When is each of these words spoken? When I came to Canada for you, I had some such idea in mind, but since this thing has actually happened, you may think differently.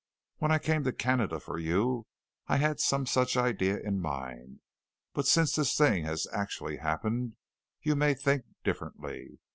When 0.39 0.49
I 0.51 0.57
came 0.57 0.83
to 0.85 0.91
Canada 0.93 1.39
for 1.39 1.59
you, 1.59 2.07
I 2.47 2.57
had 2.57 2.79
some 2.79 3.05
such 3.05 3.37
idea 3.37 3.77
in 3.79 3.99
mind, 4.01 4.61
but 5.13 5.27
since 5.27 5.53
this 5.55 5.77
thing 5.77 6.05
has 6.05 6.25
actually 6.33 6.77
happened, 6.77 7.35
you 7.83 7.95
may 7.95 8.15
think 8.15 8.45
differently. 8.63 9.37